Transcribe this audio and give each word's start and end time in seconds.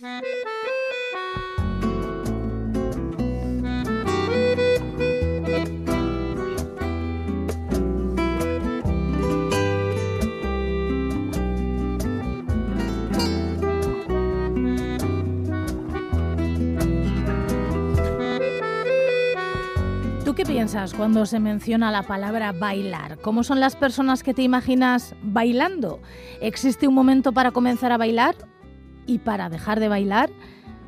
qué 0.00 0.22
piensas 20.46 20.94
cuando 20.94 21.26
se 21.26 21.40
menciona 21.40 21.90
la 21.90 22.04
palabra 22.04 22.52
bailar? 22.52 23.18
¿Cómo 23.18 23.42
son 23.42 23.58
las 23.58 23.74
personas 23.74 24.22
que 24.22 24.34
te 24.34 24.42
imaginas 24.42 25.16
bailando? 25.22 26.00
¿Existe 26.40 26.86
un 26.86 26.94
momento 26.94 27.32
para 27.32 27.50
comenzar 27.50 27.90
a 27.90 27.96
bailar 27.96 28.36
y 29.08 29.18
para 29.18 29.48
dejar 29.48 29.80
de 29.80 29.88
bailar? 29.88 30.30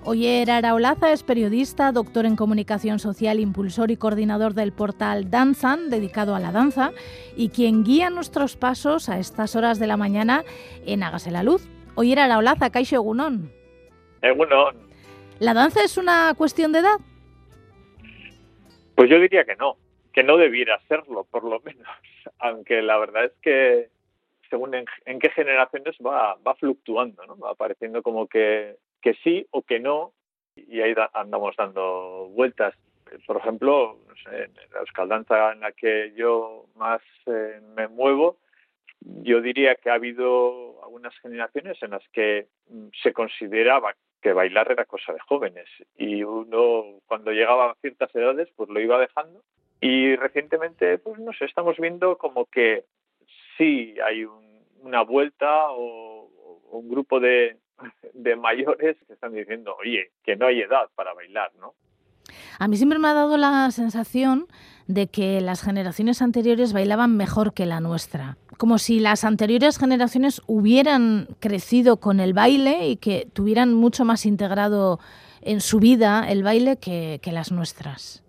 Oyer 0.05 0.50
Araolaza 0.50 1.12
es 1.12 1.23
periodista, 1.23 1.92
doctor 1.92 2.24
en 2.24 2.37
comunicación 2.37 3.01
social, 3.01 3.41
impulsor 3.41 3.91
y 3.91 3.96
coordinador 3.96 4.55
del 4.55 4.73
portal 4.73 5.30
Danzan, 5.30 5.91
dedicado 5.91 6.34
a 6.34 6.41
la 6.41 6.52
danza, 6.52 6.93
y 7.37 7.51
quien 7.51 7.84
guía 7.84 8.09
nuestros 8.09 8.56
pasos 8.56 9.09
a 9.09 9.19
estas 9.19 9.56
horas 9.56 9.79
de 9.79 9.87
la 9.87 9.98
mañana 9.98 10.45
en 10.87 11.02
Hágase 11.02 11.30
la 11.30 11.43
Luz. 11.43 11.69
Oyer 11.96 12.19
Araolaza, 12.19 12.70
Kaixo 12.70 12.96
Egunon. 12.96 13.52
Egunon. 14.23 14.77
¿La 15.38 15.52
danza 15.52 15.82
es 15.82 15.98
una 15.98 16.32
cuestión 16.37 16.73
de 16.73 16.79
edad? 16.79 16.98
Pues 18.95 19.10
yo 19.10 19.18
diría 19.18 19.45
que 19.45 19.57
no, 19.57 19.77
que 20.15 20.23
no 20.23 20.38
debiera 20.38 20.80
serlo, 20.88 21.24
por 21.30 21.45
lo 21.45 21.60
menos. 21.60 21.88
Aunque 22.38 22.80
la 22.80 22.96
verdad 22.96 23.27
es 23.27 23.32
que 23.43 23.91
según 24.50 24.74
en, 24.74 25.18
qué 25.20 25.30
generaciones 25.30 25.96
va, 26.04 26.36
va 26.46 26.54
fluctuando, 26.56 27.24
¿no? 27.27 27.38
Va 27.38 27.52
apareciendo 27.52 28.02
como 28.02 28.27
que, 28.27 28.76
que 29.00 29.14
sí 29.23 29.46
o 29.52 29.62
que 29.62 29.80
no, 29.80 30.12
y 30.56 30.80
ahí 30.80 30.95
andamos 31.14 31.56
dando 31.56 32.28
vueltas. 32.34 32.74
Por 33.26 33.38
ejemplo, 33.38 33.98
en 34.30 34.52
la 34.73 34.82
escaldanza 34.82 35.52
en 35.52 35.60
la 35.60 35.73
que 35.73 36.12
yo 36.16 36.66
más 36.76 37.01
eh, 37.26 37.60
me 37.74 37.88
muevo, 37.88 38.38
yo 39.01 39.40
diría 39.40 39.76
que 39.76 39.90
ha 39.90 39.95
habido 39.95 40.82
algunas 40.85 41.16
generaciones 41.20 41.82
en 41.82 41.92
las 41.92 42.07
que 42.12 42.46
mm, 42.68 42.88
se 43.02 43.12
consideraba 43.12 43.95
que 44.20 44.32
bailar 44.32 44.70
era 44.70 44.85
cosa 44.85 45.12
de 45.14 45.20
jóvenes 45.20 45.66
y 45.96 46.23
uno 46.23 47.01
cuando 47.07 47.30
llegaba 47.32 47.70
a 47.70 47.74
ciertas 47.80 48.14
edades 48.14 48.48
pues 48.54 48.68
lo 48.68 48.79
iba 48.79 48.98
dejando 48.98 49.42
y 49.80 50.14
recientemente 50.16 50.98
pues 50.98 51.18
no 51.18 51.32
sé 51.32 51.46
estamos 51.46 51.79
viendo 51.79 52.18
como 52.18 52.45
que 52.45 52.85
sí 53.61 53.95
hay 54.07 54.25
una 54.80 55.03
vuelta 55.03 55.71
o, 55.71 56.30
un 56.73 56.89
grupo 56.89 57.21
de, 57.21 57.59
de 58.15 58.37
mayores 58.37 58.97
que 59.07 59.13
están 59.13 59.35
diciendo 59.35 59.77
oye 59.79 60.13
que 60.23 60.37
no 60.37 60.47
hay 60.47 60.61
edad 60.61 60.89
para 60.95 61.13
bailar 61.15 61.53
no 61.61 61.75
a 62.59 62.69
mí 62.69 62.77
siempre 62.77 62.99
me 62.99 63.09
ha 63.09 63.15
dado 63.15 63.37
la 63.37 63.71
sensación 63.73 64.47
de 64.87 65.09
que 65.09 65.41
las 65.41 65.62
generaciones 65.62 66.22
anteriores 66.22 66.72
bailaban 66.72 67.16
mejor 67.16 67.53
que 67.55 67.66
la 67.66 67.81
nuestra 67.81 68.38
como 68.56 68.78
si 68.78 69.00
las 69.00 69.25
anteriores 69.25 69.78
generaciones 69.78 70.43
hubieran 70.47 71.28
crecido 71.41 71.97
con 71.97 72.21
el 72.21 72.34
baile 72.34 72.88
y 72.88 72.97
que 72.97 73.27
tuvieran 73.33 73.72
mucho 73.72 74.05
más 74.05 74.27
integrado 74.27 75.00
en 75.41 75.62
su 75.62 75.81
vida 75.81 76.27
el 76.28 76.43
baile 76.43 76.77
que, 76.77 77.21
las 77.25 77.53
nuestras. 77.53 78.22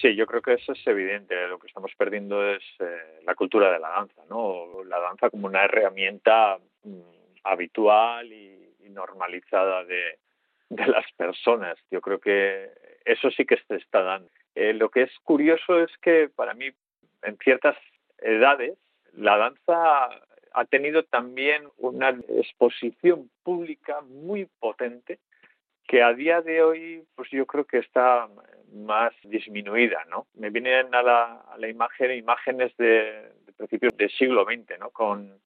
Sí, 0.00 0.14
yo 0.16 0.26
creo 0.26 0.42
que 0.42 0.54
eso 0.54 0.72
es 0.72 0.86
evidente. 0.86 1.48
Lo 1.48 1.58
que 1.58 1.68
estamos 1.68 1.92
perdiendo 1.96 2.44
es 2.50 2.62
eh, 2.80 3.20
la 3.24 3.34
cultura 3.34 3.72
de 3.72 3.78
la 3.78 3.90
danza, 3.90 4.22
¿no? 4.28 4.82
La 4.84 4.98
danza 4.98 5.30
como 5.30 5.46
una 5.46 5.64
herramienta 5.64 6.58
mm, 6.82 7.00
habitual 7.44 8.32
y, 8.32 8.60
normalizada 8.90 9.84
de, 9.84 10.18
las 10.68 11.10
personas. 11.16 11.76
Yo 11.90 12.00
creo 12.00 12.20
que 12.20 12.70
eso 13.04 13.28
sí 13.32 13.44
que 13.44 13.56
se 13.66 13.76
está 13.76 14.02
dando. 14.02 14.28
Eh, 14.54 14.72
lo 14.72 14.88
que 14.88 15.02
es 15.02 15.10
curioso 15.24 15.80
es 15.80 15.90
que 15.98 16.28
para 16.28 16.54
mí, 16.54 16.70
en 17.22 17.36
ciertas 17.38 17.76
edades, 18.18 18.78
la 19.14 19.36
danza 19.36 20.10
ha 20.52 20.64
tenido 20.66 21.02
también 21.02 21.64
una 21.78 22.10
exposición 22.10 23.30
pública 23.42 24.00
muy 24.02 24.46
potente 24.60 25.18
que 25.86 26.02
a 26.02 26.12
día 26.12 26.40
de 26.40 26.62
hoy 26.62 27.04
pues 27.14 27.30
yo 27.30 27.46
creo 27.46 27.64
que 27.64 27.78
está 27.78 28.28
más 28.72 29.12
disminuida, 29.22 30.04
¿no? 30.10 30.26
Me 30.34 30.50
vienen 30.50 30.94
a 30.94 31.02
la, 31.02 31.68
imagen 31.68 32.12
imágenes 32.12 32.76
de, 32.76 33.32
principios 33.56 33.96
del 33.96 34.10
siglo 34.10 34.44
XX, 34.44 34.78
¿no? 34.80 34.90
Con, 34.90 35.38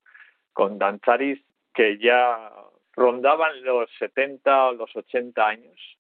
con 0.53 0.79
danzaris 0.79 1.41
que 1.75 1.99
ya 1.99 2.51
rondaban 2.93 3.63
los 3.63 3.91
70 3.99 4.69
o 4.69 4.73
los 4.73 4.97
80 4.97 5.47
años 5.47 5.99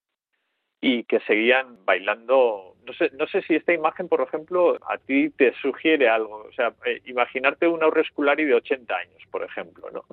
y 0.80 1.04
que 1.04 1.20
seguían 1.20 1.84
bailando. 1.84 2.76
No 2.84 2.92
sé, 2.94 3.10
no 3.14 3.26
sé 3.26 3.42
si 3.42 3.54
esta 3.54 3.72
imagen, 3.72 4.08
por 4.08 4.22
ejemplo, 4.22 4.78
a 4.88 4.96
ti 4.98 5.30
te 5.30 5.52
sugiere 5.60 6.08
algo. 6.08 6.46
O 6.48 6.52
sea, 6.52 6.72
eh, 6.86 7.02
imaginarte 7.04 7.68
un 7.68 7.82
aurosculari 7.82 8.44
de 8.44 8.54
80 8.54 8.96
años, 8.96 9.22
por 9.30 9.44
ejemplo, 9.44 9.90
¿no? 9.90 10.04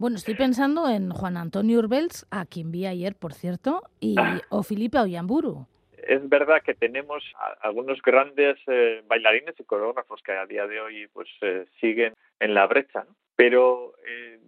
Bueno, 0.00 0.16
estoy 0.16 0.34
pensando 0.34 0.88
en 0.88 1.10
Juan 1.10 1.36
Antonio 1.36 1.78
Urbels, 1.78 2.26
a 2.32 2.46
quien 2.46 2.72
vi 2.72 2.86
ayer, 2.86 3.14
por 3.14 3.34
cierto, 3.34 3.82
y 4.00 4.16
o 4.48 4.64
Felipe 4.64 4.98
Oyamburu. 4.98 5.66
Es 6.08 6.28
verdad 6.28 6.62
que 6.64 6.74
tenemos 6.74 7.22
algunos 7.60 8.02
grandes 8.02 8.56
eh, 8.66 9.04
bailarines 9.06 9.54
y 9.60 9.64
coreógrafos 9.64 10.22
que 10.22 10.32
a 10.32 10.46
día 10.46 10.66
de 10.66 10.80
hoy 10.80 11.06
pues 11.12 11.28
eh, 11.42 11.66
siguen 11.80 12.14
en 12.40 12.54
la 12.54 12.66
brecha, 12.66 13.04
¿no? 13.04 13.14
pero 13.36 13.94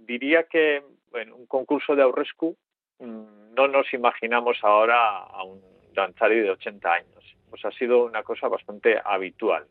diría 0.07 0.43
que 0.45 0.83
en 1.15 1.33
un 1.33 1.47
concurso 1.47 1.95
de 1.95 2.03
Aurrescu 2.03 2.57
Mm, 3.03 3.55
no 3.57 3.67
nos 3.67 3.93
imaginamos 3.93 4.59
ahora 4.63 5.19
a 5.19 5.43
un 5.43 5.61
danzari 5.93 6.41
de 6.41 6.51
80 6.51 6.93
años. 6.93 7.37
Pues 7.51 7.65
ha 7.65 7.73
sido 7.73 8.05
una 8.05 8.23
cosa 8.23 8.47
bastante 8.49 9.01
habitual. 9.05 9.67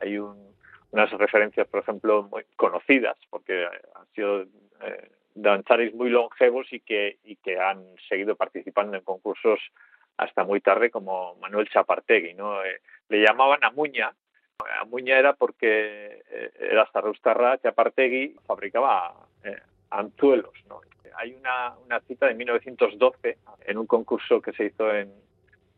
Hay 0.00 0.18
unas 0.18 1.10
referencias, 1.12 1.66
por 1.66 1.80
ejemplo, 1.80 2.22
muy 2.30 2.44
conocidas, 2.54 3.18
porque 3.28 3.66
han 3.66 4.06
sido 4.14 4.42
eh, 4.42 5.10
danzaris 5.36 5.94
muy 5.94 6.10
longevos 6.10 6.66
y 6.72 6.80
que, 6.80 7.18
y 7.24 7.36
que 7.36 7.58
han 7.60 7.84
seguido 8.08 8.34
participando 8.34 8.96
en 8.96 9.04
concursos 9.04 9.60
hasta 10.16 10.44
muy 10.44 10.60
tarde, 10.60 10.90
como 10.90 11.36
Manuel 11.36 11.68
Chapartegui. 11.68 12.34
¿no? 12.34 12.64
Eh, 12.64 12.80
le 13.08 13.22
llamaban 13.22 13.62
Amuña. 13.62 14.12
Amuña 14.80 15.18
era 15.18 15.34
porque 15.34 16.22
eh, 16.30 16.50
era 16.58 16.88
Zarrustarra, 16.90 17.58
Chapartegui 17.58 18.36
fabricaba 18.46 19.14
eh, 19.44 19.60
anzuelos. 19.90 20.54
¿no? 20.68 20.80
hay 21.16 21.34
una, 21.34 21.74
una 21.84 22.00
cita 22.00 22.26
de 22.26 22.34
1912 22.34 23.38
en 23.66 23.78
un 23.78 23.86
concurso 23.86 24.40
que 24.40 24.52
se 24.52 24.66
hizo 24.66 24.92
en, 24.92 25.12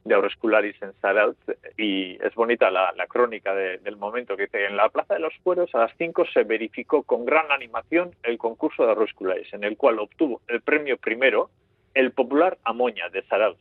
de 0.09 0.15
Auroscularis 0.15 0.81
en 0.83 0.93
Saralt 1.01 1.39
y 1.77 2.17
es 2.25 2.35
bonita 2.35 2.71
la, 2.71 2.93
crónica 3.09 3.55
del 3.55 3.97
momento 3.97 4.37
que 4.37 4.45
dice 4.45 4.65
en 4.67 4.77
la 4.77 4.89
Plaza 4.89 5.15
de 5.15 5.21
los 5.21 5.35
Cueros 5.43 5.75
a 5.75 5.81
las 5.81 5.93
5 5.97 6.27
se 6.33 6.45
verificó 6.45 7.03
con 7.03 7.25
gran 7.25 7.51
animación 7.53 8.11
el 8.23 8.39
concurso 8.39 8.85
de 8.85 8.91
Auroscularis 8.91 9.53
en 9.53 9.65
el 9.65 9.77
cual 9.77 9.99
obtuvo 9.99 10.41
el 10.49 10.61
premio 10.63 10.97
primero 10.97 11.51
el 11.95 12.13
popular 12.13 12.59
Amoña 12.65 13.09
de 13.09 13.23
Saralt 13.23 13.59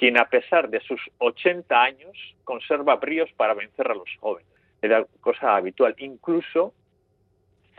quien 0.00 0.18
a 0.18 0.24
pesar 0.24 0.70
de 0.70 0.80
sus 0.80 0.98
80 1.18 1.78
años 1.78 2.16
conserva 2.44 2.96
bríos 2.96 3.30
para 3.36 3.52
vencer 3.52 3.86
a 3.90 3.94
los 3.94 4.08
jóvenes. 4.18 4.48
Era 4.80 5.04
cosa 5.20 5.56
habitual. 5.56 5.94
Incluso 5.98 6.72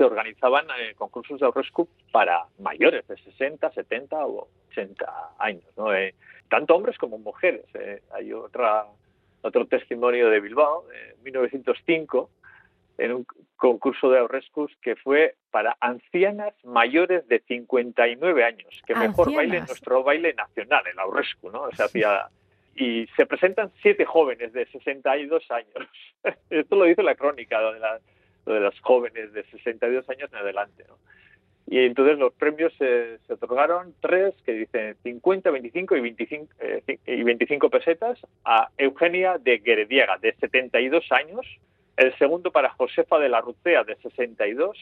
se 0.01 0.05
organizaban 0.05 0.65
eh, 0.79 0.95
concursos 0.95 1.39
de 1.39 1.45
Euroscoop 1.45 1.87
para 2.11 2.45
mayores 2.57 3.07
de 3.07 3.17
60, 3.17 3.69
70 3.69 4.25
o 4.25 4.47
80 4.71 5.05
años, 5.37 5.63
¿no? 5.77 5.93
Eh, 5.93 6.15
tanto 6.49 6.75
hombres 6.75 6.97
como 6.97 7.19
mujeres. 7.19 7.65
Eh. 7.75 8.01
Hay 8.11 8.33
otra, 8.33 8.87
otro 9.43 9.67
testimonio 9.67 10.31
de 10.31 10.39
Bilbao, 10.39 10.87
de 10.87 11.17
1905, 11.23 12.31
en 12.97 13.11
un 13.13 13.27
concurso 13.57 14.09
de 14.09 14.17
Aurrescus 14.17 14.75
que 14.81 14.95
fue 14.95 15.35
para 15.51 15.77
ancianas 15.79 16.55
mayores 16.63 17.27
de 17.27 17.41
59 17.41 18.43
años, 18.43 18.81
que 18.87 18.95
mejor 18.95 19.31
baile 19.35 19.59
nuestro 19.59 20.01
baile 20.01 20.33
nacional, 20.33 20.83
el 20.91 20.97
Aurrescu, 20.97 21.51
¿no? 21.51 21.69
Se 21.73 21.83
hacía 21.83 22.27
y 22.75 23.05
se 23.15 23.27
presentan 23.27 23.71
siete 23.83 24.05
jóvenes 24.05 24.51
de 24.51 24.65
62 24.65 25.51
años. 25.51 25.87
Esto 26.49 26.75
lo 26.75 26.85
dice 26.85 27.03
la 27.03 27.13
crónica 27.13 27.59
de 27.71 27.79
la, 27.79 27.99
de 28.45 28.59
las 28.59 28.79
jóvenes 28.81 29.33
de 29.33 29.43
62 29.45 30.09
años 30.09 30.29
en 30.31 30.37
adelante. 30.37 30.85
¿no? 30.87 30.95
Y 31.67 31.79
entonces 31.85 32.17
los 32.17 32.33
premios 32.33 32.73
se, 32.77 33.17
otorgaron 33.29 33.93
tres, 34.01 34.33
que 34.45 34.51
dicen 34.51 34.97
50, 35.03 35.51
25 35.51 35.95
y 35.95 36.01
25, 36.01 36.53
eh, 36.59 36.99
y 37.05 37.23
25 37.23 37.69
pesetas, 37.69 38.19
a 38.43 38.69
Eugenia 38.77 39.37
de 39.37 39.59
Guerediaga, 39.59 40.17
de 40.17 40.33
72 40.33 41.09
años, 41.11 41.45
el 41.95 42.13
segundo 42.17 42.51
para 42.51 42.71
Josefa 42.71 43.19
de 43.19 43.29
la 43.29 43.39
Rucea, 43.39 43.85
de 43.85 43.95
62, 43.95 44.77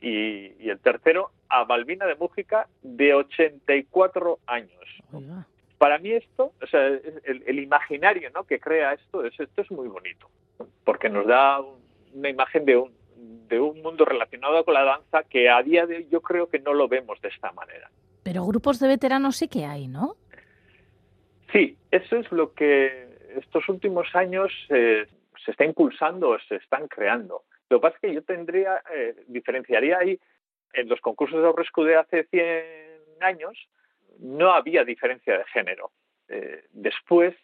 y, 0.00 0.52
y 0.58 0.70
el 0.70 0.78
tercero 0.78 1.30
a 1.50 1.64
Balbina 1.64 2.06
de 2.06 2.14
Mújica, 2.14 2.68
de 2.80 3.12
84 3.12 4.38
años. 4.46 4.70
Para 5.76 5.98
mí 5.98 6.12
esto, 6.12 6.52
o 6.62 6.66
sea, 6.68 6.86
el, 6.86 7.42
el, 7.46 7.58
imaginario 7.58 8.30
¿no? 8.34 8.44
que 8.44 8.60
crea 8.60 8.94
esto, 8.94 9.24
es, 9.24 9.38
esto 9.38 9.60
es 9.60 9.70
muy 9.70 9.88
bonito, 9.88 10.30
porque 10.84 11.10
nos 11.10 11.26
da 11.26 11.60
una 12.14 12.28
imagen 12.28 12.64
de 12.64 12.76
un, 12.76 12.99
de 13.50 13.60
un 13.60 13.82
mundo 13.82 14.04
relacionado 14.06 14.64
con 14.64 14.74
la 14.74 14.84
danza 14.84 15.24
que 15.24 15.50
a 15.50 15.62
día 15.62 15.84
de 15.84 15.96
hoy 15.96 16.08
yo 16.10 16.22
creo 16.22 16.48
que 16.48 16.60
no 16.60 16.72
lo 16.72 16.88
vemos 16.88 17.20
de 17.20 17.28
esta 17.28 17.52
manera. 17.52 17.90
Pero 18.22 18.46
grupos 18.46 18.78
de 18.80 18.88
veteranos 18.88 19.36
sí 19.36 19.48
que 19.48 19.66
hay, 19.66 19.88
¿no? 19.88 20.16
Sí, 21.52 21.76
eso 21.90 22.16
es 22.16 22.30
lo 22.30 22.54
que 22.54 23.08
estos 23.36 23.68
últimos 23.68 24.06
años 24.14 24.52
eh, 24.70 25.06
se 25.44 25.50
está 25.50 25.64
impulsando, 25.64 26.38
se 26.48 26.56
están 26.56 26.86
creando. 26.86 27.42
Lo 27.68 27.78
que 27.78 27.82
pasa 27.82 27.96
es 27.96 28.00
que 28.00 28.14
yo 28.14 28.22
tendría, 28.22 28.82
eh, 28.94 29.16
diferenciaría 29.26 29.98
ahí, 29.98 30.18
en 30.72 30.88
los 30.88 31.00
concursos 31.00 31.40
de 31.40 31.48
Obrescu 31.48 31.82
de 31.82 31.96
hace 31.96 32.24
100 32.24 33.22
años 33.22 33.68
no 34.20 34.52
había 34.52 34.84
diferencia 34.84 35.36
de 35.38 35.44
género. 35.46 35.90
Eh, 36.28 36.64
después 36.70 37.34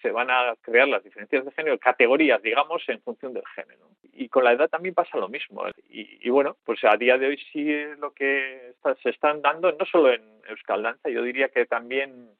se 0.00 0.10
van 0.12 0.30
a 0.30 0.54
crear 0.60 0.86
las 0.86 1.02
diferencias 1.02 1.44
de 1.44 1.50
género, 1.50 1.78
categorías, 1.78 2.40
digamos, 2.42 2.82
en 2.88 3.00
función 3.00 3.32
del 3.32 3.46
género. 3.54 3.88
Y 4.18 4.28
con 4.28 4.44
la 4.44 4.52
edad 4.52 4.68
también 4.68 4.94
pasa 4.94 5.18
lo 5.18 5.28
mismo. 5.28 5.62
Y, 5.88 6.28
bueno, 6.30 6.56
pues 6.64 6.82
a 6.84 6.96
día 6.96 7.18
de 7.18 7.26
hoy 7.26 7.38
sí 7.52 7.70
es 7.70 7.98
lo 7.98 8.12
que 8.12 8.72
se 9.02 9.10
están 9.10 9.42
dando, 9.42 9.72
no 9.72 9.84
solo 9.84 10.12
en 10.12 10.22
Euskal 10.48 10.82
Danza, 10.82 11.10
yo 11.10 11.22
diría 11.22 11.48
que 11.50 11.66
también 11.66 12.30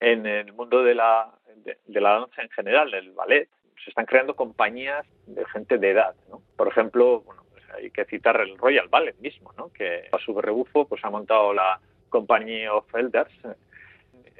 en 0.00 0.26
el 0.26 0.52
mundo 0.52 0.84
de 0.84 0.94
la, 0.94 1.32
de, 1.56 2.00
la 2.00 2.20
danza 2.20 2.42
en 2.42 2.50
general, 2.50 2.92
el 2.94 3.12
ballet, 3.12 3.48
se 3.82 3.90
están 3.90 4.06
creando 4.06 4.36
compañías 4.36 5.06
de 5.26 5.44
gente 5.46 5.78
de 5.78 5.90
edad. 5.90 6.14
¿no? 6.28 6.42
Por 6.56 6.68
ejemplo, 6.68 7.20
bueno, 7.22 7.44
pues 7.50 7.64
hay 7.70 7.90
que 7.90 8.04
citar 8.04 8.40
el 8.40 8.56
Royal 8.56 8.88
Ballet 8.88 9.16
mismo, 9.18 9.52
¿no? 9.56 9.72
que 9.72 10.08
a 10.12 10.18
su 10.18 10.40
rebufo 10.40 10.86
pues, 10.86 11.04
ha 11.04 11.10
montado 11.10 11.52
la 11.52 11.80
Company 12.08 12.66
of 12.68 12.94
Elders. 12.94 13.32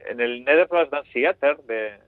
En 0.06 0.20
el 0.20 0.44
Netherlands 0.44 0.90
Dance 0.90 1.10
Theater 1.12 1.56
de, 1.64 1.98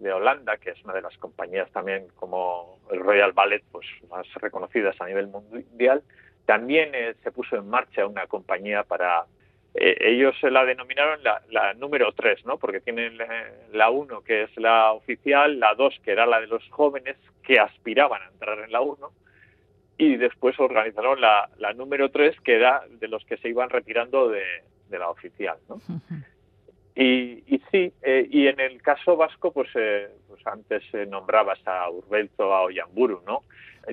de 0.00 0.12
Holanda, 0.12 0.56
que 0.58 0.70
es 0.70 0.84
una 0.84 0.94
de 0.94 1.02
las 1.02 1.16
compañías 1.18 1.70
también 1.70 2.08
como 2.14 2.78
el 2.90 3.00
Royal 3.00 3.32
Ballet 3.32 3.62
pues, 3.70 3.86
más 4.10 4.26
reconocidas 4.34 5.00
a 5.00 5.06
nivel 5.06 5.28
mundial, 5.28 6.02
también 6.44 6.94
eh, 6.94 7.14
se 7.22 7.32
puso 7.32 7.56
en 7.56 7.68
marcha 7.68 8.06
una 8.06 8.26
compañía 8.26 8.84
para 8.84 9.26
eh, 9.74 9.96
ellos 10.00 10.34
la 10.42 10.64
denominaron 10.64 11.20
la, 11.22 11.74
número 11.74 12.12
3, 12.12 12.46
¿no? 12.46 12.56
porque 12.56 12.80
tienen 12.80 13.18
la 13.72 13.90
1 13.90 14.22
que 14.22 14.44
es 14.44 14.56
la 14.56 14.92
oficial, 14.92 15.60
la 15.60 15.74
2 15.74 16.00
que 16.02 16.12
era 16.12 16.24
la 16.24 16.40
de 16.40 16.46
los 16.46 16.66
jóvenes 16.70 17.16
que 17.42 17.58
aspiraban 17.58 18.22
a 18.22 18.28
entrar 18.28 18.58
en 18.60 18.72
la 18.72 18.80
1 18.80 19.10
y 19.98 20.16
después 20.16 20.58
organizaron 20.58 21.20
la, 21.20 21.48
número 21.74 22.10
3 22.10 22.40
que 22.40 22.54
era 22.54 22.84
de 22.88 23.08
los 23.08 23.24
que 23.26 23.36
se 23.36 23.48
iban 23.48 23.68
retirando 23.68 24.28
de, 24.28 24.44
la 24.90 25.10
oficial. 25.10 25.58
¿no? 25.68 25.80
Y, 26.98 27.44
y, 27.46 27.62
sí, 27.70 27.92
eh, 28.02 28.26
y 28.30 28.46
en 28.46 28.58
el 28.58 28.80
caso 28.80 29.16
vasco, 29.18 29.52
pues, 29.52 29.68
eh, 29.74 30.08
pues 30.28 30.40
antes 30.46 30.82
nombrabas 31.08 31.58
a 31.66 31.90
Urbelzo, 31.90 32.54
a 32.54 32.62
Oyamburu, 32.62 33.22
¿no? 33.26 33.42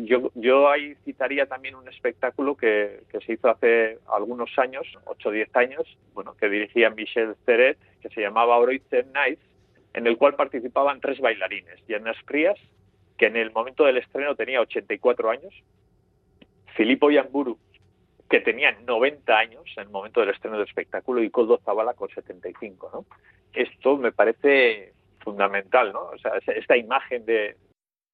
Yo, 0.02 0.32
yo 0.34 0.70
ahí 0.70 0.96
citaría 1.04 1.46
también 1.46 1.76
un 1.76 1.88
espectáculo 1.90 2.56
que, 2.56 3.02
se 3.12 3.34
hizo 3.34 3.50
hace 3.50 4.00
algunos 4.12 4.58
años, 4.58 4.88
8 5.06 5.30
o 5.30 5.32
10 5.32 5.56
años, 5.56 5.98
bueno, 6.14 6.34
que 6.36 6.50
dirigía 6.50 6.90
Michel 6.90 7.36
Ceret, 7.46 7.78
que 8.02 8.10
se 8.10 8.22
llamaba 8.22 8.58
Oroitzer 8.58 9.06
Night, 9.08 9.40
en 9.94 10.08
el 10.08 10.18
cual 10.18 10.36
participaban 10.36 11.02
tres 11.02 11.20
bailarines. 11.20 11.86
Yernas 11.88 12.18
Frías, 12.26 12.58
que 13.18 13.28
en 13.28 13.36
el 13.36 13.52
momento 13.52 13.84
del 13.84 13.98
estreno 13.98 14.36
tenía 14.36 14.62
84 14.62 15.30
años, 15.30 15.54
Filippo 16.76 17.12
Yamburu, 17.12 17.60
que 18.34 18.42
tenía 18.42 18.72
90 18.72 19.38
años 19.38 19.64
en 19.78 19.84
el 19.84 19.90
momento 19.90 20.20
del 20.20 20.32
estreno 20.32 20.58
del 20.58 20.68
espectáculo, 20.68 21.22
y 21.22 21.30
Coldo 21.30 21.60
Zavala 21.64 21.94
con 21.94 22.10
75, 22.10 22.90
¿no? 22.92 23.06
Esto 23.54 23.96
me 23.96 24.12
parece 24.12 24.94
fundamental, 25.20 25.94
¿no? 25.94 26.06
O 26.06 26.18
sea, 26.18 26.32
esta 26.48 26.76
imagen 26.76 27.24
de 27.26 27.56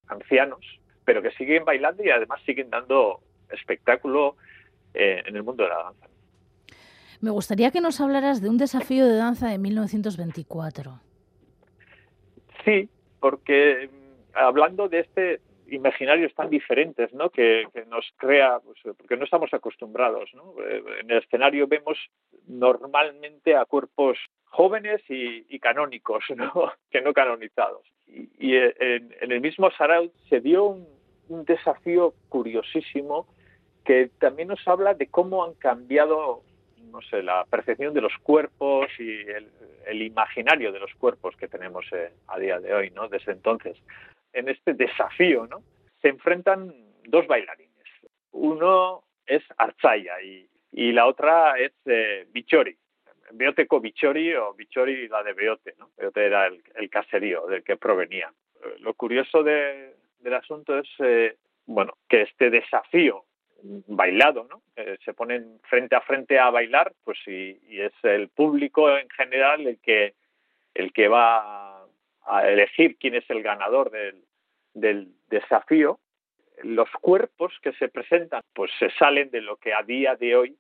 ancianos 0.10 0.60
pero 1.06 1.22
que 1.22 1.32
siguen 1.32 1.64
bailando 1.64 2.04
y 2.04 2.10
además 2.10 2.42
siguen 2.46 2.70
dando 2.70 3.22
espectáculo 3.50 4.36
eh, 4.94 5.24
en 5.26 5.36
el 5.38 5.42
mundo 5.42 5.64
de 5.64 5.70
la 5.70 5.84
danza. 5.84 6.06
Me 7.22 7.32
gustaría 7.32 7.72
que 7.72 7.80
nos 7.80 8.02
hablaras 8.02 8.42
de 8.42 8.50
un 8.50 8.58
desafío 8.58 9.08
de 9.08 9.16
danza 9.16 9.48
de 9.48 9.58
1924. 9.58 11.00
Sí, 12.66 12.90
porque 13.22 13.90
mm, 13.90 14.38
hablando 14.38 14.90
de 14.90 15.00
este 15.00 15.42
imaginarios 15.72 16.34
tan 16.34 16.50
diferentes 16.50 17.14
¿no? 17.14 17.30
que, 17.30 17.66
nos 17.88 18.06
crea, 18.18 18.60
pues, 18.60 18.78
porque 18.98 19.18
no 19.18 19.26
estamos 19.26 19.54
acostumbrados. 19.54 20.30
Eh, 20.34 20.84
en 21.02 21.12
el 21.12 21.18
escenario 21.18 21.68
vemos 21.68 21.98
normalmente 22.48 23.56
a 23.56 23.66
cuerpos 23.66 24.18
jóvenes 24.46 25.02
y, 25.10 25.60
canónicos, 25.60 26.24
¿no? 26.36 26.72
que 26.92 27.02
no 27.02 27.14
canonizados. 27.14 27.86
Y, 28.08 28.56
eh, 28.56 28.74
en, 28.80 29.32
el 29.32 29.42
mismo 29.42 29.70
Sarau 29.72 30.12
se 30.30 30.40
dio 30.40 30.66
un, 30.66 30.88
un 31.28 31.46
desafío 31.46 32.14
curiosísimo 32.30 33.28
que 33.86 34.10
también 34.20 34.50
nos 34.50 34.68
habla 34.68 34.94
de 34.94 35.08
cómo 35.08 35.44
han 35.44 35.54
cambiado 35.54 36.44
no 36.92 37.02
sé, 37.02 37.22
la 37.24 37.46
percepción 37.46 37.94
de 37.94 38.02
los 38.02 38.14
cuerpos 38.24 38.88
y 39.00 39.22
el, 39.86 40.02
imaginario 40.02 40.72
de 40.72 40.80
los 40.80 40.94
cuerpos 40.96 41.36
que 41.36 41.48
tenemos 41.48 41.86
eh, 41.92 42.12
a 42.28 42.40
día 42.40 42.60
de 42.60 42.74
hoy, 42.74 42.92
¿no? 42.92 43.08
Desde 43.08 43.32
entonces. 43.32 43.78
En 44.34 44.50
este 44.50 44.74
desafío, 44.74 45.48
¿no? 45.48 45.62
Se 46.02 46.10
enfrentan 46.10 46.74
dos 47.06 47.28
bailarines. 47.28 47.70
Uno 48.32 49.04
es 49.26 49.44
Arzaya 49.58 50.22
y, 50.22 50.48
la 50.92 51.08
otra 51.08 51.58
es 51.60 51.74
eh, 51.86 52.28
Bichori. 52.32 52.78
Beoteco 53.32 53.80
Bichori 53.80 54.34
o 54.36 54.54
Bichori 54.54 55.08
la 55.08 55.24
de 55.24 55.34
Beote, 55.34 55.76
¿no? 55.78 55.90
Beote 55.98 56.26
era 56.26 56.48
el, 56.48 56.90
caserío 56.90 57.46
del 57.48 57.64
que 57.64 57.78
provenía. 57.78 58.32
Lo 58.80 58.94
curioso 58.94 59.44
de, 59.44 59.96
del 60.20 60.34
asunto 60.34 60.78
es, 60.78 60.88
eh, 61.00 61.38
bueno, 61.66 61.98
que 62.08 62.24
este 62.24 62.50
desafío 62.50 63.26
bailado, 63.64 64.48
¿no? 64.50 64.62
Eh, 64.76 64.98
se 65.04 65.14
ponen 65.14 65.60
frente 65.64 65.96
a 65.96 66.02
frente 66.02 66.40
a 66.40 66.50
bailar, 66.50 66.94
pues 67.04 67.20
y, 67.28 67.58
es 67.80 67.94
el 68.04 68.30
público 68.30 68.98
en 68.98 69.10
general 69.10 69.68
el 69.68 69.80
que 69.80 70.14
el 70.74 70.94
que 70.94 71.08
va 71.08 71.69
a 72.30 72.48
elegir 72.48 72.98
quién 72.98 73.16
es 73.16 73.30
el 73.30 73.42
ganador 73.42 73.92
del, 73.92 74.24
desafío. 75.30 76.00
Los 76.64 76.90
cuerpos 77.02 77.54
que 77.62 77.74
se 77.74 77.90
presentan, 77.90 78.42
pues 78.54 78.72
se 78.80 78.90
salen 78.92 79.30
de 79.32 79.42
lo 79.42 79.58
que 79.58 79.74
a 79.74 79.84
día 79.84 80.16
de 80.16 80.36
hoy 80.36 80.58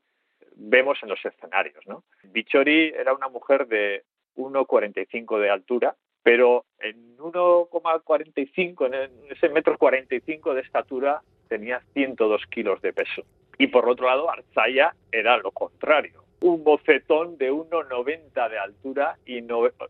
vemos 0.55 0.97
en 1.03 1.09
los 1.09 1.23
escenarios, 1.23 1.85
¿no? 1.87 2.03
Bichori 2.23 2.89
era 2.89 3.13
una 3.13 3.29
mujer 3.29 3.67
de 3.67 4.03
1,45 4.35 5.39
de 5.39 5.49
altura, 5.49 5.95
pero 6.23 6.65
en 6.79 7.17
1,45, 7.17 8.85
en 8.87 9.31
ese 9.31 9.49
metro 9.49 9.77
45 9.77 10.53
de 10.53 10.61
estatura, 10.61 11.21
tenía 11.47 11.81
102 11.93 12.45
kilos 12.47 12.81
de 12.81 12.93
peso. 12.93 13.23
Y 13.57 13.67
por 13.67 13.87
otro 13.89 14.07
lado, 14.07 14.29
Arzaya 14.31 14.95
era 15.11 15.37
lo 15.37 15.51
contrario, 15.51 16.18
un 16.41 16.63
bocetón 16.63 17.37
de 17.37 17.51
1,90 17.51 18.49
de 18.49 18.57
altura 18.57 19.17
y, 19.25 19.39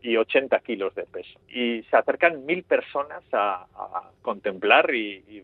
y 0.02 0.16
80 0.16 0.58
kilos 0.60 0.94
de 0.94 1.04
peso. 1.04 1.38
Y 1.48 1.82
se 1.84 1.96
acercan 1.96 2.44
mil 2.44 2.64
personas 2.64 3.22
a, 3.32 3.66
contemplar 4.22 4.94
y, 4.94 5.42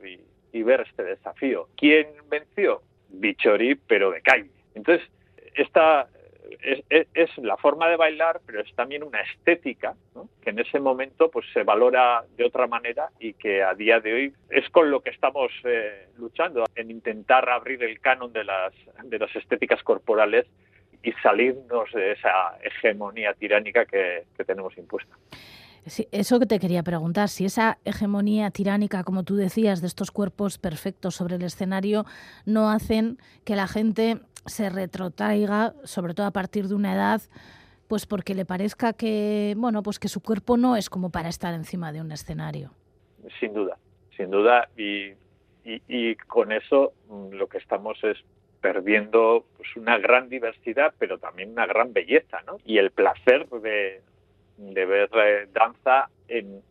ver 0.65 0.81
este 0.81 1.05
desafío. 1.05 1.69
¿Quién 1.77 2.09
venció? 2.29 2.83
Bichori, 3.11 3.77
pero 3.77 4.11
de 4.11 4.21
calle. 4.23 4.51
Entonces, 4.75 5.07
esta, 5.55 6.09
es, 6.61 7.39
la 7.39 7.57
forma 7.57 7.89
de 7.89 7.97
bailar, 7.97 8.41
pero 8.47 8.61
es 8.61 8.75
también 8.75 9.03
una 9.03 9.21
estética 9.21 9.95
que 10.43 10.51
en 10.51 10.59
ese 10.59 10.81
momento 10.81 11.31
pues 11.31 11.47
se 11.53 11.63
valora 11.63 12.25
de 12.37 12.45
otra 12.45 12.67
manera 12.67 13.11
y 13.19 13.35
que 13.35 13.63
a 13.63 13.75
día 13.75 14.01
de 14.01 14.13
hoy 14.13 14.33
es 14.51 14.69
con 14.71 14.91
lo 14.91 15.01
que 15.01 15.11
estamos 15.11 15.51
eh, 15.65 16.09
luchando 16.19 16.65
en 16.75 16.91
intentar 16.91 17.49
abrir 17.49 17.83
el 17.83 18.01
canon 18.01 18.33
de 18.33 18.45
las 18.45 18.73
de 19.05 19.19
las 19.19 19.35
estéticas 19.37 19.83
corporales 19.83 20.47
y 21.07 21.13
salirnos 21.23 21.93
de 21.93 22.13
esa 22.13 22.59
hegemonía 22.65 23.33
tiránica 23.35 23.85
que, 23.85 24.25
que 24.37 24.45
tenemos 24.45 24.77
impuesta. 24.77 25.17
Sí, 25.87 26.09
eso 26.11 26.41
que 26.41 26.47
te 26.47 26.59
quería 26.59 26.83
preguntar, 26.83 27.29
si 27.29 27.45
esa 27.45 27.79
hegemonía 27.85 28.51
tiránica, 28.51 29.05
como 29.05 29.23
tú 29.23 29.37
decías, 29.37 29.81
de 29.81 29.87
estos 29.87 30.11
cuerpos 30.11 30.59
perfectos 30.59 31.15
sobre 31.15 31.37
el 31.37 31.43
escenario, 31.43 32.05
no 32.45 32.71
hacen 32.71 33.19
que 33.45 33.55
la 33.55 33.69
gente 33.69 34.19
se 34.47 34.69
retrotraiga, 34.69 35.75
sobre 35.85 36.13
todo 36.13 36.27
a 36.27 36.33
partir 36.33 36.67
de 36.67 36.75
una 36.75 36.93
edad, 36.93 37.21
pues 37.87 38.05
porque 38.05 38.35
le 38.35 38.45
parezca 38.45 38.93
que, 38.93 39.55
bueno, 39.57 39.85
pues 39.85 40.01
que 40.01 40.09
su 40.09 40.21
cuerpo 40.21 40.57
no 40.57 40.75
es 40.75 40.91
como 40.91 41.11
para 41.11 41.29
estar 41.29 41.55
encima 41.55 41.93
de 41.93 42.01
un 42.01 42.11
escenario. 42.11 42.73
Sin 43.39 43.55
duda, 43.55 43.79
sin 44.17 44.33
duda, 44.33 44.69
y, 44.77 45.13
y, 45.65 46.17
con 46.17 46.51
eso 46.51 46.95
mm, 47.09 47.35
lo 47.35 47.47
que 47.47 47.59
estamos 47.59 47.97
es 48.03 48.19
perdiendo 48.61 49.45
pues, 49.57 49.77
una 49.77 49.99
gran 49.99 50.29
diversidad, 50.29 50.95
pero 50.99 51.19
también 51.19 51.51
una 51.51 51.67
gran 51.67 51.93
belleza, 51.93 52.43
¿no? 52.47 52.59
Y 52.65 52.79
el 52.79 52.91
placer 52.91 53.49
de, 53.49 54.01
de 54.57 54.87
ver 54.87 55.11
eh, 55.15 55.49
danza 55.53 56.09
en 56.29 56.63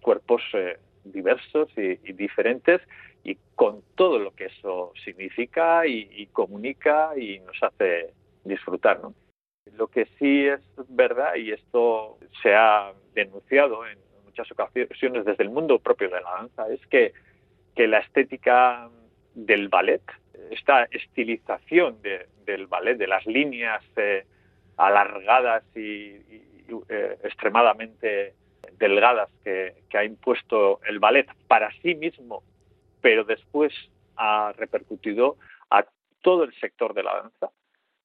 cuerpos 0.00 0.42
eh, 0.54 0.78
diversos 1.04 1.68
y, 1.76 1.96
diferentes 2.12 2.80
y 3.24 3.36
con 3.54 3.82
todo 3.94 4.18
lo 4.18 4.32
que 4.32 4.46
eso 4.46 4.92
significa 5.04 5.86
y, 5.86 6.26
comunica 6.32 7.12
y 7.16 7.38
nos 7.40 7.56
hace 7.62 8.12
disfrutar. 8.44 9.00
¿no? 9.00 9.14
Lo 9.76 9.86
que 9.88 10.06
sí 10.18 10.46
es 10.46 10.60
verdad, 10.88 11.36
y 11.36 11.52
esto 11.52 12.18
se 12.42 12.54
ha 12.54 12.92
denunciado 13.14 13.86
en 13.86 13.98
muchas 14.24 14.50
ocasiones 14.50 15.24
desde 15.24 15.44
el 15.44 15.50
mundo 15.50 15.78
propio 15.78 16.08
de 16.08 16.20
la 16.20 16.32
danza, 16.32 16.68
es 16.72 16.84
que, 16.88 17.12
que 17.76 17.86
la 17.86 17.98
estética 17.98 18.88
del 19.34 19.68
ballet, 19.68 20.02
esta 20.50 20.84
estilización 20.90 22.00
del 22.02 22.66
ballet, 22.66 22.96
de 22.96 23.06
las 23.06 23.26
líneas 23.26 23.82
eh, 23.96 24.24
alargadas 24.76 25.64
y, 25.76 26.16
eh, 26.88 27.18
extremadamente 27.22 28.34
delgadas 28.78 29.30
que, 29.44 29.74
ha 29.94 30.04
impuesto 30.04 30.80
el 30.86 30.98
ballet 30.98 31.26
para 31.46 31.70
sí 31.82 31.94
mismo, 31.94 32.42
pero 33.00 33.24
después 33.24 33.72
ha 34.16 34.52
repercutido 34.56 35.36
a 35.70 35.84
todo 36.22 36.44
el 36.44 36.54
sector 36.54 36.94
de 36.94 37.02
la 37.02 37.14
danza 37.14 37.50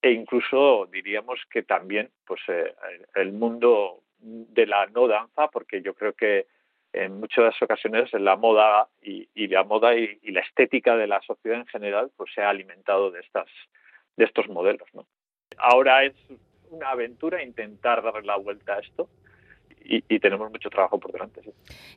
e 0.02 0.12
incluso 0.12 0.88
diríamos 0.92 1.40
que 1.50 1.64
también 1.64 2.10
pues 2.26 2.42
eh, 2.48 2.74
el 3.16 3.32
mundo 3.34 4.04
de 4.20 4.66
la 4.66 4.86
no 4.88 5.08
danza 5.08 5.48
porque 5.48 5.82
yo 5.82 5.94
creo 5.94 6.14
que 6.14 6.48
en 6.94 7.20
muchas 7.20 7.60
ocasiones 7.62 8.12
la 8.14 8.36
moda 8.36 8.88
y, 9.02 9.48
la 9.48 9.64
moda 9.64 9.96
y, 9.96 10.20
la 10.32 10.42
estética 10.42 10.96
de 10.96 11.08
la 11.08 11.22
sociedad 11.22 11.60
en 11.60 11.68
general 11.68 12.12
pues 12.16 12.32
se 12.34 12.42
ha 12.42 12.50
alimentado 12.50 13.12
de 13.12 13.20
estas 13.20 13.48
de 14.16 14.26
estos 14.26 14.48
modelos 14.48 14.88
¿no? 14.94 15.06
ahora 15.58 16.04
es 16.04 16.16
una 16.70 16.90
aventura 16.90 17.44
intentar 17.44 18.04
darle 18.04 18.24
la 18.24 18.38
vuelta 18.38 18.76
a 18.76 18.80
esto 18.80 19.10
y, 19.88 20.20
tenemos 20.20 20.52
mucho 20.52 20.70
trabajo 20.70 21.00
por 21.00 21.12
delante. 21.12 21.42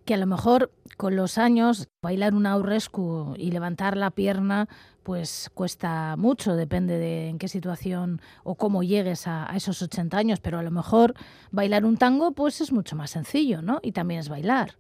Que 0.05 0.15
a 0.15 0.17
lo 0.17 0.27
mejor 0.27 0.71
con 0.97 1.17
los 1.17 1.39
años 1.39 1.89
bailar 2.03 2.35
un 2.35 2.47
aurrescu 2.47 3.35
y 3.37 3.51
levantar 3.51 3.97
la 3.97 4.11
pierna 4.11 4.69
pues 5.03 5.51
cuesta 5.55 6.15
mucho, 6.17 6.55
depende 6.55 6.99
de 6.99 7.29
en 7.29 7.39
qué 7.39 7.49
situación 7.49 8.21
o 8.45 8.55
cómo 8.55 8.83
llegues 8.83 9.27
a, 9.27 9.51
a, 9.51 9.57
esos 9.57 9.83
80 9.83 10.17
años, 10.17 10.41
pero 10.41 10.59
a 10.59 10.63
lo 10.63 10.71
mejor 10.71 11.15
bailar 11.51 11.85
un 11.85 11.97
tango 11.97 12.33
pues 12.33 12.61
es 12.61 12.71
mucho 12.71 12.97
más 12.97 13.11
sencillo, 13.11 13.63
¿no? 13.63 13.81
Y 13.83 13.93
también 13.93 14.21
es 14.21 14.29
bailar. 14.29 14.71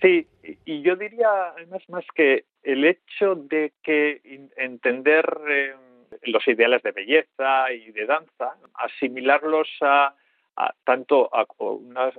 Sí, 0.00 0.28
y 0.64 0.82
yo 0.82 0.96
diría 0.96 1.28
además 1.56 1.82
más 1.88 2.04
que 2.14 2.44
el 2.62 2.84
hecho 2.84 3.34
de 3.34 3.72
que 3.82 4.20
entender 4.56 5.24
eh, 5.48 5.74
los 6.22 6.46
ideales 6.46 6.82
de 6.82 6.92
belleza 6.92 7.72
y 7.72 7.90
de 7.90 8.06
danza, 8.06 8.56
asimilarlos 8.74 9.68
a 9.80 10.14
tanto 10.84 11.28
a 11.34 11.46
unos 11.58 12.14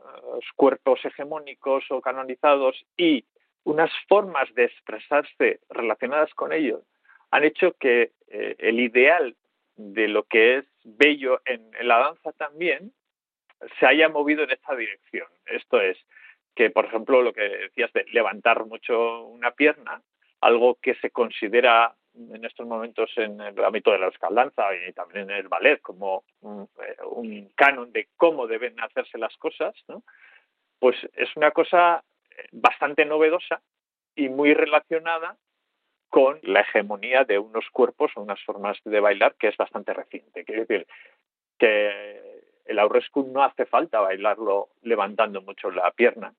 cuerpos 0.55 1.03
hegemónicos 1.03 1.83
o 1.89 2.01
canonizados 2.01 2.85
y 2.95 3.25
unas 3.63 3.91
formas 4.07 4.53
de 4.55 4.65
expresarse 4.65 5.59
relacionadas 5.69 6.33
con 6.33 6.53
ellos 6.53 6.81
han 7.31 7.43
hecho 7.43 7.73
que 7.73 8.11
eh, 8.27 8.55
el 8.59 8.79
ideal 8.79 9.35
de 9.75 10.07
lo 10.07 10.23
que 10.23 10.57
es 10.57 10.65
bello 10.83 11.41
en, 11.45 11.69
la 11.81 11.99
danza 11.99 12.31
también 12.33 12.91
se 13.79 13.85
haya 13.85 14.09
movido 14.09 14.43
en 14.43 14.51
esta 14.51 14.75
dirección. 14.75 15.27
Esto 15.45 15.79
es 15.81 15.97
que, 16.55 16.69
por 16.69 16.85
ejemplo, 16.85 17.21
lo 17.21 17.33
que 17.33 17.41
decías 17.41 17.91
de 17.93 18.05
levantar 18.11 18.65
mucho 18.65 19.25
una 19.25 19.51
pierna, 19.51 20.01
algo 20.41 20.77
que 20.81 20.95
se 20.95 21.11
considera 21.11 21.95
en 22.33 22.45
estos 22.45 22.67
momentos 22.67 23.09
en 23.15 23.39
el 23.39 23.63
ámbito 23.63 23.91
de 23.91 23.99
la 23.99 24.07
escaldanza 24.07 24.63
y 24.87 24.93
también 24.93 25.29
en 25.29 25.37
el 25.37 25.47
ballet 25.47 25.81
como 25.81 26.23
eh, 26.43 26.95
un, 27.05 27.49
canon 27.55 27.91
de 27.91 28.09
cómo 28.17 28.47
deben 28.47 28.79
hacerse 28.81 29.17
las 29.17 29.35
cosas, 29.37 29.73
¿no? 29.87 30.03
pues 30.79 30.95
es 31.13 31.29
una 31.35 31.51
cosa 31.51 32.03
eh, 32.29 32.47
bastante 32.51 33.05
novedosa 33.05 33.61
y 34.15 34.29
muy 34.29 34.53
relacionada 34.53 35.37
con 36.09 36.39
la 36.43 36.61
hegemonía 36.61 37.23
de 37.23 37.39
unos 37.39 37.69
cuerpos 37.71 38.11
o 38.15 38.21
unas 38.21 38.41
formas 38.43 38.77
de 38.83 38.99
bailar 38.99 39.35
que 39.35 39.47
es 39.47 39.57
bastante 39.57 39.93
reciente. 39.93 40.43
Quiero 40.43 40.65
decir 40.65 40.87
que 41.57 42.49
el 42.65 42.79
aurrescu 42.79 43.23
no 43.23 43.43
hace 43.43 43.65
falta 43.65 43.99
bailarlo 43.99 44.69
levantando 44.81 45.41
mucho 45.41 45.69
la 45.71 45.91
pierna, 45.91 46.33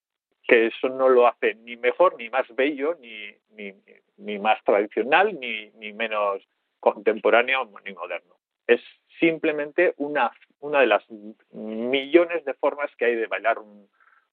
que 0.51 0.67
eso 0.67 0.89
no 0.89 1.09
lo 1.09 1.29
hace 1.29 1.55
ni 1.55 1.77
mejor, 1.77 2.17
ni 2.19 2.29
más 2.29 2.45
bello, 2.57 2.97
ni, 3.01 3.33
ni, 3.51 3.73
ni 4.17 4.37
más 4.41 4.61
tradicional, 4.65 5.39
ni, 5.39 5.71
ni 5.79 5.93
menos 5.93 6.43
contemporáneo 6.81 7.71
ni 7.85 7.93
moderno. 7.93 8.35
Es 8.67 8.81
simplemente 9.21 9.95
una, 9.99 10.33
una 10.59 10.81
de 10.81 10.89
las 10.89 11.05
millones 11.53 12.45
de 12.45 12.55
formas 12.55 12.91
que 12.97 13.05
hay 13.05 13.15
de 13.15 13.29
bailar 13.29 13.61
un, 13.61 13.89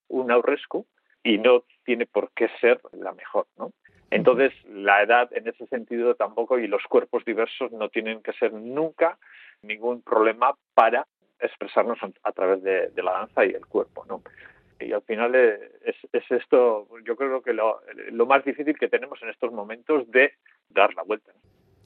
un 0.08 0.32
aurrescu 0.32 0.88
y 1.24 1.38
no 1.38 1.66
tiene 1.86 2.08
por 2.08 2.32
qué 2.32 2.50
ser 2.62 2.82
la 2.94 3.14
mejor, 3.14 3.46
¿no? 3.56 3.72
Entonces, 4.10 4.54
la 4.66 5.04
edad 5.04 5.30
en 5.34 5.48
ese 5.48 5.68
sentido 5.68 6.16
tampoco 6.16 6.58
y 6.58 6.66
los 6.66 6.82
cuerpos 6.90 7.26
diversos 7.26 7.72
no 7.74 7.90
tienen 7.90 8.24
que 8.24 8.34
ser 8.34 8.54
nunca 8.54 9.20
ningún 9.62 10.02
problema 10.02 10.56
para 10.74 11.06
expresarnos 11.40 12.00
a, 12.24 12.32
través 12.32 12.64
de, 12.64 12.90
de, 12.90 13.04
la 13.04 13.12
danza 13.12 13.46
y 13.46 13.50
el 13.50 13.68
cuerpo, 13.68 14.04
¿no? 14.08 14.24
Y 14.80 14.92
al 14.92 15.02
final 15.04 15.36
es, 15.36 15.96
es 16.12 16.32
esto, 16.32 16.88
yo 17.06 17.16
creo 17.16 17.42
que 17.42 17.54
lo, 17.54 17.82
lo, 18.12 18.26
más 18.26 18.44
difícil 18.46 18.78
que 18.78 18.90
tenemos 18.90 19.22
en 19.22 19.30
estos 19.30 19.52
momentos 19.52 20.10
de 20.12 20.34
dar 20.70 20.94
la 20.94 21.04
vuelta. 21.04 21.32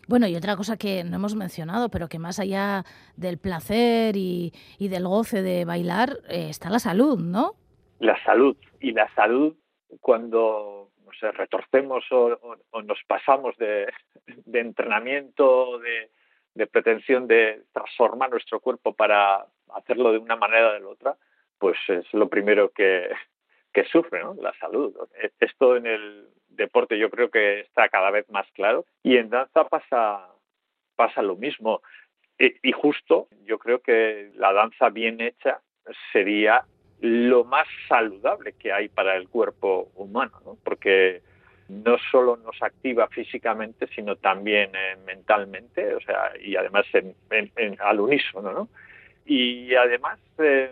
Bueno, 0.07 0.27
y 0.27 0.35
otra 0.35 0.57
cosa 0.57 0.77
que 0.77 1.03
no 1.03 1.15
hemos 1.15 1.35
mencionado, 1.35 1.89
pero 1.89 2.09
que 2.09 2.19
más 2.19 2.39
allá 2.39 2.83
del 3.15 3.37
placer 3.37 4.17
y, 4.17 4.51
y 4.77 4.87
del 4.89 5.07
goce 5.07 5.41
de 5.41 5.63
bailar, 5.63 6.17
eh, 6.29 6.47
está 6.49 6.69
la 6.69 6.79
salud, 6.79 7.19
¿no? 7.19 7.53
La 7.99 8.21
salud. 8.23 8.57
Y 8.79 8.91
la 8.91 9.13
salud, 9.13 9.55
cuando 10.01 10.89
no 11.21 11.31
retorcemos 11.31 12.03
o, 12.11 12.57
o, 12.71 12.81
nos 12.81 12.99
pasamos 13.07 13.55
de, 13.57 13.87
de 14.25 14.59
entrenamiento, 14.59 15.77
de, 15.79 16.09
de 16.55 16.67
pretensión 16.67 17.27
de 17.27 17.63
transformar 17.71 18.31
nuestro 18.31 18.59
cuerpo 18.59 18.93
para 18.93 19.45
hacerlo 19.75 20.11
de 20.11 20.17
una 20.17 20.35
manera 20.35 20.69
o 20.69 20.73
de 20.73 20.79
la 20.79 20.87
otra, 20.87 21.17
pues 21.61 21.77
es 21.89 22.11
lo 22.11 22.27
primero 22.27 22.71
que, 22.71 23.07
sufre, 23.91 24.19
¿no? 24.19 24.33
La 24.41 24.51
salud. 24.53 24.93
Esto 25.39 25.77
en 25.77 25.85
el 25.85 26.27
deporte 26.49 26.97
yo 26.97 27.11
creo 27.11 27.29
que 27.29 27.59
está 27.61 27.87
cada 27.87 28.09
vez 28.09 28.27
más 28.31 28.47
claro 28.53 28.85
y 29.03 29.17
en 29.17 29.29
danza 29.29 29.65
pasa, 29.65 30.27
pasa 30.95 31.21
lo 31.21 31.35
mismo. 31.35 31.81
Y, 32.39 32.71
justo 32.71 33.27
yo 33.45 33.59
creo 33.59 33.79
que 33.79 34.31
la 34.35 34.51
danza 34.51 34.89
bien 34.89 35.21
hecha 35.21 35.61
sería 36.11 36.65
lo 36.99 37.43
más 37.43 37.67
saludable 37.87 38.53
que 38.53 38.73
hay 38.73 38.89
para 38.89 39.15
el 39.15 39.29
cuerpo 39.29 39.91
humano, 39.95 40.41
¿no? 40.43 40.57
porque 40.63 41.21
no 41.69 41.97
solo 42.11 42.37
nos 42.37 42.59
activa 42.63 43.07
físicamente, 43.09 43.87
sino 43.95 44.15
también 44.15 44.71
eh, 44.73 44.97
mentalmente, 45.05 45.93
o 45.93 46.01
sea, 46.01 46.33
y 46.41 46.55
además 46.55 46.85
en, 46.93 47.77
al 47.79 47.99
unísono, 47.99 48.51
¿no? 48.51 48.69
Y 49.25 49.73
además 49.75 50.19
eh, 50.39 50.71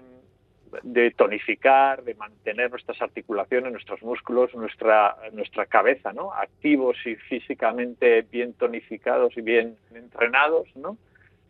de 0.83 1.11
tonificar, 1.11 2.03
de 2.03 2.15
mantener 2.15 2.69
nuestras 2.69 3.01
articulaciones, 3.01 3.71
nuestros 3.71 4.01
músculos, 4.01 4.53
nuestra, 4.55 5.15
nuestra 5.33 5.65
cabeza, 5.65 6.13
¿no? 6.13 6.33
Activos 6.33 6.97
y 7.05 7.15
físicamente 7.15 8.21
bien 8.23 8.53
tonificados 8.53 9.37
y 9.37 9.41
bien 9.41 9.77
entrenados, 9.93 10.67
¿no? 10.75 10.97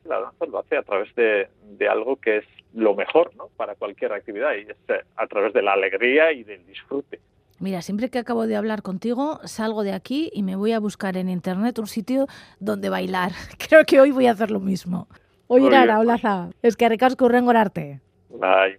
La 0.06 0.20
danza 0.20 0.46
lo 0.46 0.60
hace 0.60 0.78
a 0.78 0.84
través 0.84 1.14
de, 1.16 1.48
de 1.64 1.88
algo 1.88 2.16
que 2.16 2.38
es 2.38 2.46
lo 2.74 2.96
mejor, 2.96 3.36
¿no? 3.36 3.50
Para 3.58 3.76
cualquier 3.76 4.14
actividad 4.14 4.54
y 4.56 4.62
es 4.62 4.78
eh, 4.88 5.04
a 5.16 5.28
través 5.28 5.54
de 5.54 5.62
la 5.62 5.74
alegría 5.74 6.32
y 6.32 6.44
del 6.44 6.66
disfrute. 6.66 7.20
Mira, 7.60 7.82
siempre 7.82 8.10
que 8.10 8.20
acabo 8.20 8.48
de 8.48 8.56
hablar 8.56 8.82
contigo, 8.82 9.40
salgo 9.44 9.84
de 9.84 9.92
aquí 9.92 10.30
y 10.34 10.44
me 10.44 10.56
voy 10.56 10.72
a 10.72 10.80
buscar 10.80 11.18
en 11.18 11.30
internet 11.30 11.78
un 11.78 11.88
sitio 11.88 12.28
donde 12.60 12.90
bailar. 12.90 13.32
Creo 13.70 13.84
que 13.86 14.00
hoy 14.00 14.12
voy 14.12 14.28
a 14.28 14.32
hacer 14.32 14.50
lo 14.50 14.62
mismo. 14.62 15.08
Oye, 15.48 15.76
Ara, 15.76 16.00
hola, 16.00 16.52
es 16.62 16.78
que 16.78 16.88
recasco 16.88 17.28
arte. 17.28 18.00
Bye. 18.30 18.78